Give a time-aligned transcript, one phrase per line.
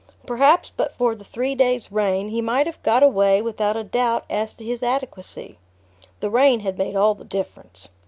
[0.25, 4.25] Perhaps but for the three days' rain he might have got away without a doubt
[4.31, 5.59] as to his adequacy.
[6.21, 7.87] The rain had made all the difference.